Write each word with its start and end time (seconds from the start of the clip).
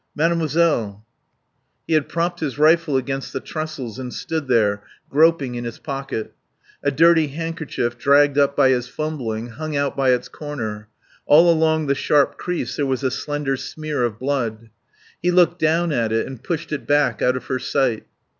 "Mademoiselle" 0.15 1.05
He 1.87 1.93
had 1.93 2.09
propped 2.09 2.39
his 2.39 2.57
rifle 2.57 2.97
against 2.97 3.33
the 3.33 3.39
trestles 3.39 3.99
and 3.99 4.11
stood 4.11 4.47
there, 4.47 4.81
groping 5.11 5.53
in 5.53 5.63
his 5.63 5.77
pocket. 5.77 6.33
A 6.81 6.89
dirty 6.89 7.27
handkerchief, 7.27 7.99
dragged 7.99 8.35
up 8.35 8.55
by 8.55 8.69
his 8.69 8.87
fumbling, 8.87 9.49
hung 9.49 9.75
out 9.75 9.95
by 9.95 10.09
its 10.09 10.27
corner. 10.27 10.87
All 11.27 11.51
along 11.53 11.85
the 11.85 11.93
sharp 11.93 12.39
crease 12.39 12.77
there 12.77 12.87
was 12.87 13.03
a 13.03 13.11
slender 13.11 13.55
smear 13.55 14.03
of 14.03 14.17
blood. 14.17 14.71
He 15.21 15.29
looked 15.29 15.59
down 15.59 15.91
at 15.91 16.11
it 16.11 16.25
and 16.25 16.43
pushed 16.43 16.71
it 16.71 16.87
back 16.87 17.21
out 17.21 17.37
of 17.37 17.45
her 17.45 17.59
sight. 17.59 18.07